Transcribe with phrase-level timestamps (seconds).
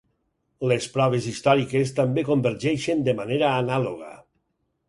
[0.71, 4.11] Les proves històriques també convergeixen de manera anàloga.